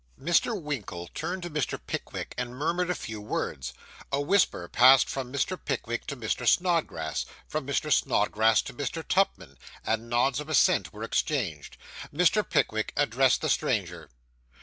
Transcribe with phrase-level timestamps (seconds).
[0.19, 0.59] Mr.
[0.59, 1.79] Winkle turned to Mr.
[1.85, 3.71] Pickwick, and murmured a few words;
[4.11, 5.63] a whisper passed from Mr.
[5.63, 6.47] Pickwick to Mr.
[6.47, 7.93] Snodgrass, from Mr.
[7.93, 9.07] Snodgrass to Mr.
[9.07, 11.77] Tupman, and nods of assent were exchanged.
[12.11, 12.41] Mr.
[12.43, 14.09] Pickwick addressed the stranger.